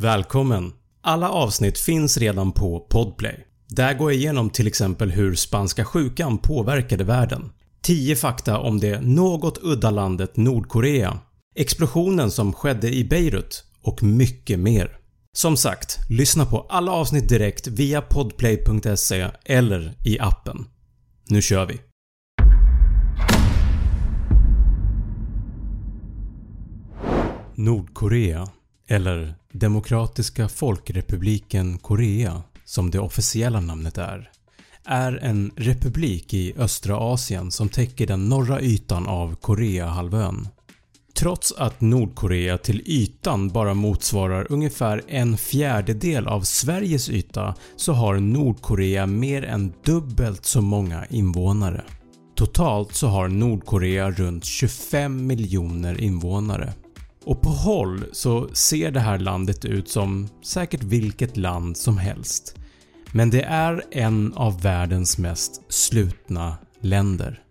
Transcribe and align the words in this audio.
Välkommen! 0.00 0.72
Alla 1.02 1.30
avsnitt 1.30 1.78
finns 1.78 2.18
redan 2.18 2.52
på 2.52 2.80
Podplay. 2.80 3.46
Där 3.68 3.94
går 3.94 4.12
jag 4.12 4.20
igenom 4.20 4.50
till 4.50 4.66
exempel 4.66 5.10
hur 5.10 5.34
spanska 5.34 5.84
sjukan 5.84 6.38
påverkade 6.38 7.04
världen, 7.04 7.50
10 7.82 8.16
fakta 8.16 8.58
om 8.58 8.80
det 8.80 9.00
något 9.00 9.58
udda 9.62 9.90
landet 9.90 10.36
Nordkorea, 10.36 11.18
explosionen 11.56 12.30
som 12.30 12.52
skedde 12.52 12.94
i 12.94 13.04
Beirut 13.04 13.64
och 13.82 14.02
mycket 14.02 14.58
mer. 14.58 14.98
Som 15.32 15.56
sagt, 15.56 15.98
lyssna 16.10 16.46
på 16.46 16.66
alla 16.68 16.92
avsnitt 16.92 17.28
direkt 17.28 17.66
via 17.66 18.00
podplay.se 18.00 19.26
eller 19.44 19.94
i 20.04 20.18
appen. 20.20 20.66
Nu 21.28 21.42
kör 21.42 21.66
vi! 21.66 21.80
Nordkorea, 27.54 28.48
eller 28.88 29.34
Demokratiska 29.52 30.48
Folkrepubliken 30.48 31.78
Korea 31.78 32.42
som 32.64 32.90
det 32.90 32.98
officiella 32.98 33.60
namnet 33.60 33.98
är, 33.98 34.30
är 34.84 35.12
en 35.12 35.50
republik 35.56 36.34
i 36.34 36.54
östra 36.56 36.96
Asien 36.96 37.50
som 37.50 37.68
täcker 37.68 38.06
den 38.06 38.28
norra 38.28 38.60
ytan 38.60 39.06
av 39.06 39.34
Koreahalvön. 39.34 40.48
Trots 41.14 41.52
att 41.52 41.80
Nordkorea 41.80 42.58
till 42.58 42.82
ytan 42.86 43.48
bara 43.48 43.74
motsvarar 43.74 44.46
ungefär 44.52 45.02
en 45.08 45.36
fjärdedel 45.36 46.26
av 46.26 46.40
Sveriges 46.40 47.10
yta 47.10 47.54
så 47.76 47.92
har 47.92 48.18
Nordkorea 48.18 49.06
mer 49.06 49.44
än 49.44 49.72
dubbelt 49.84 50.44
så 50.44 50.62
många 50.62 51.06
invånare. 51.06 51.84
Totalt 52.36 52.94
så 52.94 53.06
har 53.06 53.28
Nordkorea 53.28 54.10
runt 54.10 54.44
25 54.44 55.26
miljoner 55.26 56.00
invånare. 56.00 56.72
Och 57.28 57.40
på 57.40 57.48
håll 57.48 58.04
så 58.12 58.48
ser 58.52 58.90
det 58.90 59.00
här 59.00 59.18
landet 59.18 59.64
ut 59.64 59.88
som 59.88 60.28
säkert 60.44 60.82
vilket 60.82 61.36
land 61.36 61.76
som 61.76 61.98
helst. 61.98 62.54
Men 63.12 63.30
det 63.30 63.42
är 63.42 63.82
en 63.90 64.32
av 64.32 64.62
världens 64.62 65.18
mest 65.18 65.62
slutna 65.68 66.56
länder. 66.80 67.42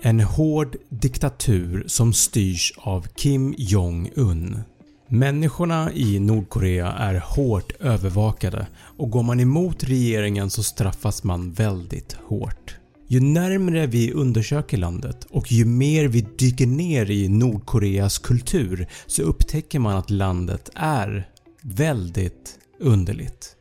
En 0.00 0.20
hård 0.20 0.76
diktatur 0.88 1.84
som 1.86 2.12
styrs 2.12 2.72
av 2.76 3.06
Kim 3.16 3.54
Jong-Un. 3.58 4.60
Människorna 5.08 5.92
i 5.92 6.18
Nordkorea 6.18 6.92
är 6.92 7.14
hårt 7.14 7.72
övervakade 7.80 8.66
och 8.98 9.10
går 9.10 9.22
man 9.22 9.40
emot 9.40 9.84
regeringen 9.84 10.50
så 10.50 10.62
straffas 10.62 11.24
man 11.24 11.52
väldigt 11.52 12.16
hårt. 12.26 12.76
Ju 13.08 13.20
närmre 13.20 13.86
vi 13.86 14.12
undersöker 14.12 14.76
landet 14.76 15.26
och 15.30 15.52
ju 15.52 15.64
mer 15.64 16.08
vi 16.08 16.26
dyker 16.38 16.66
ner 16.66 17.10
i 17.10 17.28
Nordkoreas 17.28 18.18
kultur 18.18 18.86
så 19.06 19.22
upptäcker 19.22 19.78
man 19.78 19.96
att 19.96 20.10
landet 20.10 20.70
är 20.74 21.28
väldigt 21.62 22.58
underligt. 22.80 23.56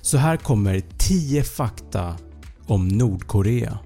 Så 0.00 0.18
här 0.18 0.36
kommer 0.36 0.82
10 0.98 1.42
fakta 1.42 2.16
om 2.66 2.88
Nordkorea. 2.88 3.78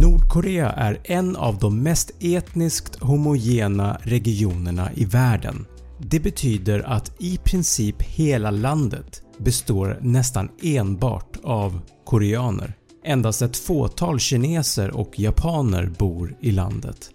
Nordkorea 0.00 0.70
är 0.70 0.98
en 1.04 1.36
av 1.36 1.58
de 1.58 1.82
mest 1.82 2.10
etniskt 2.20 3.00
homogena 3.00 3.98
regionerna 4.02 4.90
i 4.94 5.04
världen. 5.04 5.66
Det 6.14 6.20
betyder 6.20 6.80
att 6.80 7.12
i 7.18 7.38
princip 7.38 8.02
hela 8.02 8.50
landet 8.50 9.22
består 9.38 9.98
nästan 10.00 10.48
enbart 10.62 11.36
av 11.42 11.80
koreaner. 12.04 12.74
Endast 13.04 13.42
ett 13.42 13.56
fåtal 13.56 14.18
kineser 14.18 14.96
och 14.96 15.18
japaner 15.18 15.86
bor 15.98 16.36
i 16.40 16.50
landet. 16.50 17.10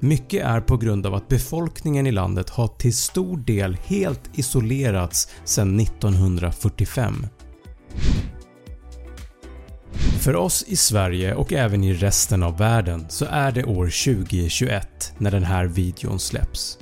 Mycket 0.00 0.44
är 0.44 0.60
på 0.60 0.76
grund 0.76 1.06
av 1.06 1.14
att 1.14 1.28
befolkningen 1.28 2.06
i 2.06 2.12
landet 2.12 2.50
har 2.50 2.68
till 2.68 2.96
stor 2.96 3.36
del 3.36 3.76
helt 3.84 4.38
isolerats 4.38 5.28
sedan 5.44 5.80
1945. 5.80 7.26
För 10.20 10.36
oss 10.36 10.64
i 10.68 10.76
Sverige 10.76 11.34
och 11.34 11.52
även 11.52 11.84
i 11.84 11.94
resten 11.94 12.42
av 12.42 12.58
världen 12.58 13.06
så 13.08 13.24
är 13.24 13.52
det 13.52 13.64
år 13.64 14.14
2021 14.14 15.14
när 15.18 15.30
den 15.30 15.44
här 15.44 15.66
videon 15.66 16.18
släpps. 16.18 16.78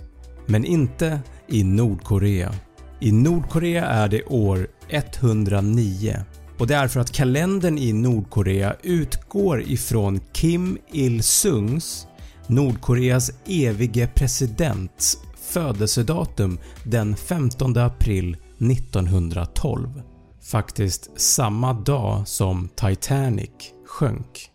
Men 0.47 0.65
inte 0.65 1.21
i 1.53 1.65
Nordkorea. 1.65 2.55
I 3.01 3.13
Nordkorea 3.13 3.87
är 3.87 4.09
det 4.09 4.23
år 4.23 4.69
109 4.89 6.25
och 6.59 6.67
det 6.67 6.75
är 6.75 6.89
för 6.89 7.01
att 7.01 7.13
kalendern 7.13 7.79
i 7.79 7.93
Nordkorea 7.93 8.77
utgår 8.83 9.63
ifrån 9.63 10.21
Kim 10.33 10.79
Il-Sungs, 10.93 12.07
Nordkoreas 12.47 13.31
evige 13.47 14.07
presidents 14.15 15.19
födelsedatum 15.53 16.59
den 16.85 17.17
15 17.17 17.77
april 17.77 18.37
1912. 18.59 20.03
Faktiskt 20.43 21.21
samma 21.21 21.73
dag 21.73 22.29
som 22.29 22.69
Titanic 22.69 23.51
sjönk. 23.87 24.49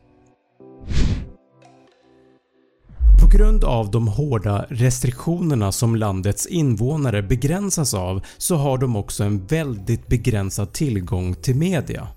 På 3.37 3.43
grund 3.43 3.63
av 3.63 3.91
de 3.91 4.07
hårda 4.07 4.65
restriktionerna 4.69 5.71
som 5.71 5.95
landets 5.95 6.45
invånare 6.45 7.23
begränsas 7.23 7.93
av 7.93 8.25
så 8.37 8.55
har 8.55 8.77
de 8.77 8.95
också 8.95 9.23
en 9.23 9.45
väldigt 9.45 10.07
begränsad 10.07 10.73
tillgång 10.73 11.35
till 11.35 11.55
media. 11.55 12.07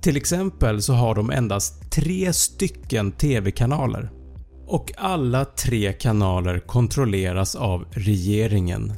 Till 0.00 0.16
exempel 0.16 0.82
så 0.82 0.92
har 0.92 1.14
de 1.14 1.30
endast 1.30 1.90
tre 1.92 2.32
stycken 2.32 3.12
TV-kanaler 3.12 4.10
och 4.66 4.92
alla 4.96 5.44
tre 5.44 5.92
kanaler 5.92 6.58
kontrolleras 6.58 7.54
av 7.54 7.84
regeringen. 7.90 8.92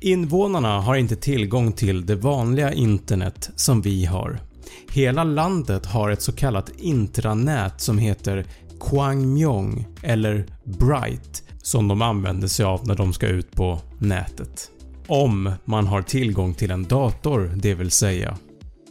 Invånarna 0.00 0.80
har 0.80 0.96
inte 0.96 1.16
tillgång 1.16 1.72
till 1.72 2.06
det 2.06 2.16
vanliga 2.16 2.72
internet 2.72 3.50
som 3.56 3.82
vi 3.82 4.04
har. 4.04 4.47
Hela 4.92 5.24
landet 5.24 5.86
har 5.86 6.10
ett 6.10 6.22
så 6.22 6.32
kallat 6.32 6.70
intranät 6.78 7.80
som 7.80 7.98
heter 7.98 8.46
Kwangmyong 8.80 9.86
eller 10.02 10.46
Bright 10.64 11.42
som 11.62 11.88
de 11.88 12.02
använder 12.02 12.48
sig 12.48 12.64
av 12.64 12.86
när 12.86 12.94
de 12.94 13.12
ska 13.12 13.26
ut 13.26 13.52
på 13.52 13.80
nätet. 13.98 14.70
Om 15.06 15.52
man 15.64 15.86
har 15.86 16.02
tillgång 16.02 16.54
till 16.54 16.70
en 16.70 16.84
dator 16.84 17.52
det 17.56 17.74
vill 17.74 17.90
säga. 17.90 18.36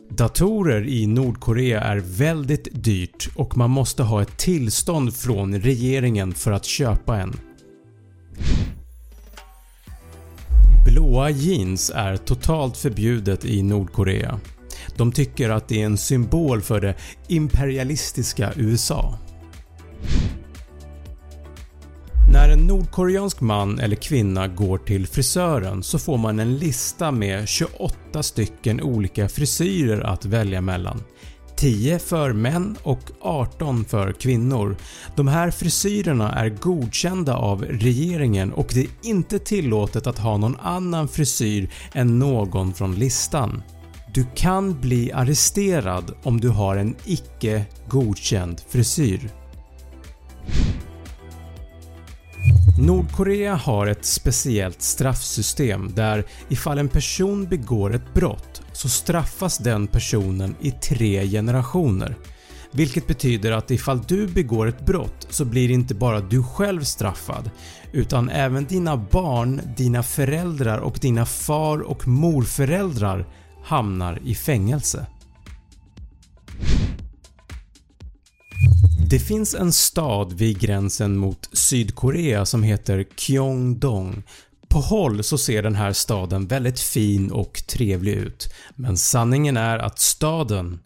Datorer 0.09 0.87
i 0.87 1.07
Nordkorea 1.07 1.81
är 1.81 1.97
väldigt 1.97 2.67
dyrt 2.71 3.29
och 3.35 3.57
man 3.57 3.69
måste 3.69 4.03
ha 4.03 4.21
ett 4.21 4.37
tillstånd 4.37 5.15
från 5.15 5.61
regeringen 5.61 6.33
för 6.33 6.51
att 6.51 6.65
köpa 6.65 7.17
en. 7.17 7.39
Blåa 10.85 11.29
jeans 11.29 11.91
är 11.95 12.17
totalt 12.17 12.77
förbjudet 12.77 13.45
i 13.45 13.63
Nordkorea. 13.63 14.39
De 14.97 15.11
tycker 15.11 15.49
att 15.49 15.67
det 15.67 15.81
är 15.81 15.85
en 15.85 15.97
symbol 15.97 16.61
för 16.61 16.81
det 16.81 16.95
imperialistiska 17.27 18.53
USA. 18.55 19.19
När 22.33 22.49
en 22.49 22.67
nordkoreansk 22.67 23.41
man 23.41 23.79
eller 23.79 23.95
kvinna 23.95 24.47
går 24.47 24.77
till 24.77 25.07
frisören 25.07 25.83
så 25.83 25.99
får 25.99 26.17
man 26.17 26.39
en 26.39 26.57
lista 26.57 27.11
med 27.11 27.47
28 27.47 28.23
stycken 28.23 28.81
olika 28.81 29.29
frisyrer 29.29 30.01
att 30.01 30.25
välja 30.25 30.61
mellan. 30.61 31.03
10 31.57 31.99
för 31.99 32.33
män 32.33 32.77
och 32.83 32.99
18 33.21 33.85
för 33.85 34.11
kvinnor. 34.11 34.77
De 35.15 35.27
här 35.27 35.51
frisyrerna 35.51 36.31
är 36.31 36.49
godkända 36.49 37.35
av 37.37 37.65
regeringen 37.65 38.53
och 38.53 38.71
det 38.73 38.81
är 38.81 38.89
inte 39.03 39.39
tillåtet 39.39 40.07
att 40.07 40.19
ha 40.19 40.37
någon 40.37 40.59
annan 40.59 41.07
frisyr 41.07 41.69
än 41.93 42.19
någon 42.19 42.73
från 42.73 42.95
listan. 42.95 43.63
Du 44.17 44.25
kan 44.35 44.81
bli 44.81 45.11
arresterad 45.11 46.11
om 46.23 46.41
du 46.41 46.49
har 46.49 46.77
en 46.77 46.95
icke 47.05 47.65
godkänd 47.87 48.61
frisyr. 48.69 49.29
Nordkorea 52.79 53.55
har 53.55 53.87
ett 53.87 54.05
speciellt 54.05 54.81
straffsystem 54.81 55.91
där 55.95 56.25
ifall 56.49 56.77
en 56.77 56.89
person 56.89 57.45
begår 57.45 57.95
ett 57.95 58.13
brott 58.13 58.61
så 58.73 58.89
straffas 58.89 59.57
den 59.57 59.87
personen 59.87 60.55
i 60.61 60.71
tre 60.71 61.27
generationer. 61.27 62.17
Vilket 62.71 63.07
betyder 63.07 63.51
att 63.51 63.71
ifall 63.71 64.01
du 64.07 64.27
begår 64.27 64.67
ett 64.67 64.85
brott 64.85 65.27
så 65.29 65.45
blir 65.45 65.71
inte 65.71 65.95
bara 65.95 66.19
du 66.19 66.43
själv 66.43 66.81
straffad 66.81 67.49
utan 67.91 68.29
även 68.29 68.65
dina 68.65 68.97
barn, 68.97 69.61
dina 69.77 70.03
föräldrar 70.03 70.77
och 70.77 70.97
dina 71.01 71.25
far 71.25 71.79
och 71.79 72.07
morföräldrar 72.07 73.25
hamnar 73.67 74.19
i 74.23 74.35
fängelse. 74.35 75.05
Det 79.09 79.19
finns 79.19 79.55
en 79.55 79.73
stad 79.73 80.33
vid 80.33 80.59
gränsen 80.59 81.17
mot 81.17 81.49
Sydkorea 81.53 82.45
som 82.45 82.63
heter 82.63 83.05
Kyongdong. 83.15 84.23
På 84.67 84.79
håll 84.79 85.23
så 85.23 85.37
ser 85.37 85.63
den 85.63 85.75
här 85.75 85.93
staden 85.93 86.47
väldigt 86.47 86.79
fin 86.79 87.31
och 87.31 87.63
trevlig 87.67 88.13
ut 88.13 88.53
men 88.75 88.97
sanningen 88.97 89.57
är 89.57 89.79
att 89.79 89.99
staden 89.99 90.79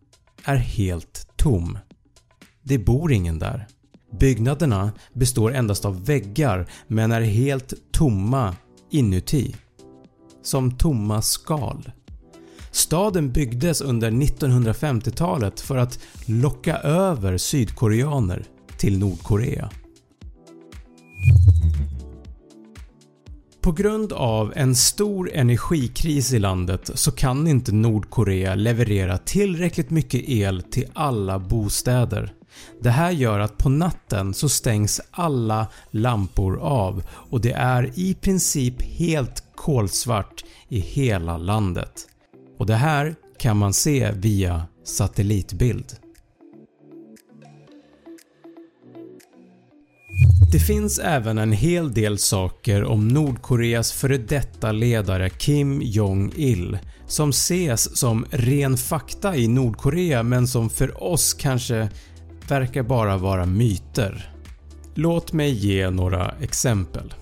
är 0.44 0.56
helt 0.56 1.28
tom. 1.36 1.78
Det 2.64 2.78
bor 2.78 3.12
ingen 3.12 3.40
där. 3.40 3.68
Byggnaderna 4.20 4.92
består 5.14 5.54
endast 5.54 5.86
av 5.86 6.06
väggar 6.06 6.68
men 6.88 7.12
är 7.12 7.22
helt 7.22 7.74
tomma 7.92 8.56
inuti. 8.92 9.56
Som 10.44 10.78
tomma 10.78 11.22
skal. 11.22 11.92
Staden 12.72 13.32
byggdes 13.32 13.82
under 13.82 14.12
1950-talet 14.12 15.60
för 15.60 15.78
att 15.78 16.00
locka 16.26 16.78
över 16.78 17.38
sydkoreaner 17.38 18.44
till 18.78 19.00
Nordkorea. 19.00 19.70
På 23.62 23.72
grund 23.72 24.14
av 24.14 24.54
en 24.56 24.76
stor 24.76 25.32
energikris 25.34 26.34
i 26.34 26.40
landet 26.40 26.92
så 26.94 27.12
kan 27.12 27.48
inte 27.48 27.72
Nordkorea 27.72 28.56
leverera 28.56 29.18
tillräckligt 29.18 29.90
mycket 29.90 30.30
el 30.30 30.62
till 30.62 30.88
alla 30.94 31.40
bostäder. 31.40 32.34
Det 32.82 32.90
här 32.90 33.12
gör 33.12 33.40
att 33.40 33.58
på 33.58 33.70
natten 33.70 34.34
så 34.34 34.50
stängs 34.50 35.02
alla 35.12 35.68
lampor 35.92 36.60
av 36.60 37.04
och 37.10 37.42
det 37.42 37.52
är 37.52 37.92
i 37.96 38.14
princip 38.14 38.82
helt 38.82 39.44
kolsvart 39.56 40.44
i 40.70 40.80
hela 40.80 41.38
landet. 41.38 42.08
Och 42.62 42.68
det 42.68 42.76
här 42.76 43.16
kan 43.38 43.58
man 43.58 43.74
se 43.74 44.12
via 44.12 44.64
satellitbild. 44.84 45.86
Det 50.52 50.60
finns 50.60 51.00
även 51.00 51.38
en 51.38 51.52
hel 51.52 51.94
del 51.94 52.18
saker 52.18 52.84
om 52.84 53.08
Nordkoreas 53.08 53.92
före 53.92 54.18
detta 54.18 54.72
ledare 54.72 55.30
Kim 55.30 55.82
Jong-Il 55.82 56.80
som 57.08 57.30
ses 57.30 57.98
som 57.98 58.26
ren 58.30 58.78
fakta 58.78 59.36
i 59.36 59.48
Nordkorea 59.48 60.24
men 60.24 60.48
som 60.48 60.70
för 60.70 61.04
oss 61.04 61.34
kanske 61.34 61.90
verkar 62.48 62.84
bara 62.84 63.18
vara 63.18 63.46
myter. 63.46 64.34
Låt 64.96 65.34
mig 65.34 65.52
ge 65.52 65.90
några 65.90 66.32
exempel. 66.42 67.14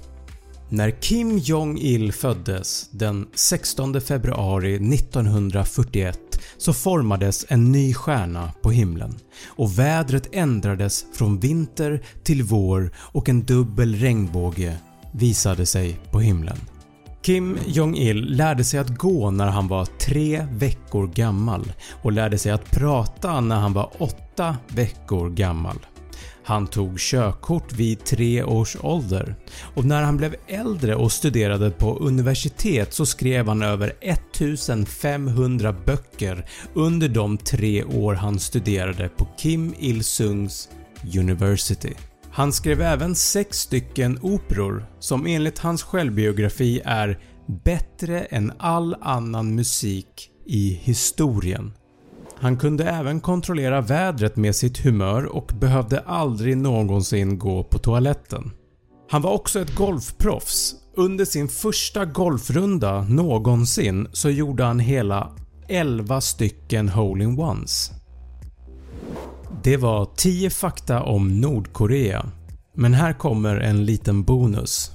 När 0.72 0.92
Kim 1.02 1.38
Jong-Il 1.38 2.12
föddes 2.12 2.90
den 2.92 3.28
16 3.34 4.02
februari 4.02 4.76
1941 4.76 6.20
så 6.58 6.74
formades 6.74 7.46
en 7.50 7.72
ny 7.72 7.94
stjärna 7.94 8.54
på 8.62 8.72
himlen 8.72 9.16
och 9.48 9.80
vädret 9.80 10.30
ändrades 10.32 11.06
från 11.14 11.40
vinter 11.40 12.04
till 12.24 12.44
vår 12.44 12.92
och 12.98 13.30
en 13.30 13.46
dubbel 13.46 13.96
regnbåge 13.96 14.78
visade 15.12 15.66
sig 15.66 16.00
på 16.12 16.20
himlen. 16.20 16.58
Kim 17.22 17.58
Jong-Il 17.68 18.36
lärde 18.36 18.64
sig 18.64 18.80
att 18.80 18.98
gå 18.98 19.32
när 19.32 19.48
han 19.48 19.68
var 19.68 19.86
3 19.86 20.48
veckor 20.52 21.08
gammal 21.08 21.74
och 22.02 22.12
lärde 22.12 22.38
sig 22.38 22.52
att 22.52 22.72
prata 22.72 23.42
när 23.42 23.60
han 23.60 23.74
var 23.74 23.92
8 23.98 24.58
veckor 24.68 25.30
gammal. 25.30 25.78
Han 26.50 26.68
tog 26.68 27.00
körkort 27.00 27.74
vid 27.74 28.06
3 28.06 28.44
års 28.44 28.78
ålder 28.82 29.36
och 29.76 29.86
när 29.86 30.04
han 30.04 30.18
blev 30.18 30.36
äldre 30.48 30.96
och 30.96 31.12
studerade 31.12 31.72
på 31.72 31.98
universitet 31.98 32.94
så 32.94 33.06
skrev 33.06 33.48
han 33.48 33.62
över 33.62 33.94
1500 34.02 35.76
böcker 35.86 36.46
under 36.74 37.10
de 37.10 37.38
3 37.38 37.84
år 37.84 38.14
han 38.14 38.40
studerade 38.40 39.10
på 39.10 39.28
Kim 39.38 39.74
Il-Sungs 39.80 40.70
University. 41.18 41.94
Han 42.32 42.54
skrev 42.54 42.82
även 42.82 43.16
6 43.16 43.58
stycken 43.60 44.20
operor 44.22 44.86
som 45.00 45.28
enligt 45.28 45.60
hans 45.60 45.84
självbiografi 45.84 46.82
är 46.86 47.20
“bättre 47.64 48.20
än 48.20 48.54
all 48.60 48.96
annan 49.02 49.56
musik 49.56 50.30
i 50.46 50.80
historien”. 50.84 51.74
Han 52.42 52.58
kunde 52.58 52.84
även 52.84 53.20
kontrollera 53.20 53.82
vädret 53.82 54.36
med 54.36 54.56
sitt 54.56 54.78
humör 54.78 55.26
och 55.26 55.52
behövde 55.60 56.00
aldrig 56.00 56.58
någonsin 56.58 57.40
gå 57.40 57.64
på 57.64 57.78
toaletten. 57.78 58.52
Han 59.10 59.22
var 59.22 59.32
också 59.32 59.60
ett 59.60 59.76
golfproffs. 59.76 60.76
Under 60.96 61.26
sin 61.26 61.48
första 61.48 62.06
golfrunda 62.06 63.02
någonsin 63.02 64.08
så 64.12 64.30
gjorde 64.30 64.64
han 64.64 64.80
hela 64.80 65.32
11 65.68 66.22
stycken 66.22 66.90
hole-in-ones. 66.90 67.92
Det 69.64 69.78
var 69.78 70.10
10 70.16 70.50
fakta 70.50 71.04
om 71.04 71.42
Nordkorea, 71.42 72.26
men 72.76 72.94
här 72.94 73.14
kommer 73.14 73.56
en 73.56 73.86
liten 73.86 74.24
bonus. 74.24 74.92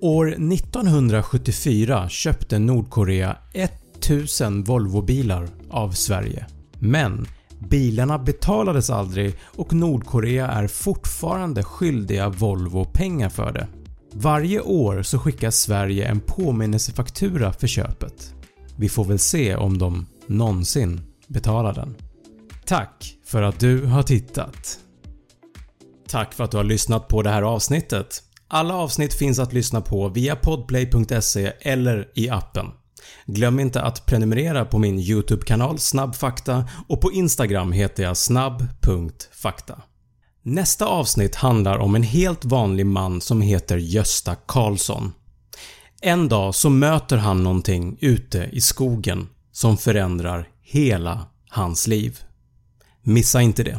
År 0.00 0.28
1974 0.28 2.08
köpte 2.08 2.58
Nordkorea 2.58 3.36
1000 4.00 4.64
Volvobilar 4.64 5.48
av 5.70 5.90
Sverige. 5.90 6.46
Men 6.78 7.26
bilarna 7.58 8.18
betalades 8.18 8.90
aldrig 8.90 9.34
och 9.42 9.72
Nordkorea 9.72 10.48
är 10.48 10.66
fortfarande 10.66 11.64
skyldiga 11.64 12.28
Volvo 12.28 12.84
pengar 12.84 13.28
för 13.28 13.52
det. 13.52 13.68
Varje 14.12 14.60
år 14.60 15.02
så 15.02 15.18
skickar 15.18 15.50
Sverige 15.50 16.08
en 16.08 16.20
påminnelsefaktura 16.20 17.52
för 17.52 17.66
köpet. 17.66 18.34
Vi 18.76 18.88
får 18.88 19.04
väl 19.04 19.18
se 19.18 19.56
om 19.56 19.78
de 19.78 20.06
någonsin 20.26 21.00
betalar 21.26 21.74
den. 21.74 21.94
Tack 22.66 23.16
för 23.24 23.42
att 23.42 23.60
du 23.60 23.84
har 23.84 24.02
tittat! 24.02 24.78
Tack 26.08 26.34
för 26.34 26.44
att 26.44 26.50
du 26.50 26.56
har 26.56 26.64
lyssnat 26.64 27.08
på 27.08 27.22
det 27.22 27.30
här 27.30 27.42
avsnittet. 27.42 28.22
Alla 28.48 28.74
avsnitt 28.74 29.14
finns 29.14 29.38
att 29.38 29.52
lyssna 29.52 29.80
på 29.80 30.08
via 30.08 30.36
podplay.se 30.36 31.52
eller 31.60 32.08
i 32.14 32.30
appen. 32.30 32.66
Glöm 33.26 33.60
inte 33.60 33.82
att 33.82 34.06
prenumerera 34.06 34.64
på 34.64 34.78
min 34.78 34.98
YouTube-kanal 34.98 35.78
Snabbfakta 35.78 36.68
och 36.88 37.00
på 37.00 37.12
Instagram 37.12 37.72
heter 37.72 38.02
jag 38.02 38.16
snabb.fakta. 38.16 39.82
Nästa 40.42 40.86
avsnitt 40.86 41.34
handlar 41.34 41.78
om 41.78 41.94
en 41.94 42.02
helt 42.02 42.44
vanlig 42.44 42.86
man 42.86 43.20
som 43.20 43.40
heter 43.40 43.76
Gösta 43.76 44.34
Karlsson. 44.34 45.12
En 46.00 46.28
dag 46.28 46.54
så 46.54 46.70
möter 46.70 47.16
han 47.16 47.42
någonting 47.42 47.98
ute 48.00 48.48
i 48.52 48.60
skogen 48.60 49.28
som 49.52 49.76
förändrar 49.76 50.48
hela 50.62 51.26
hans 51.48 51.86
liv. 51.86 52.18
Missa 53.02 53.42
inte 53.42 53.62
det. 53.62 53.78